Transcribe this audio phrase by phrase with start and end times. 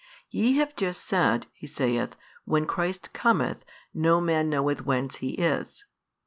[0.31, 2.15] Ye have just said (He saith)
[2.45, 3.63] When Christ cometh,
[3.93, 5.85] no man knoweth whence He is.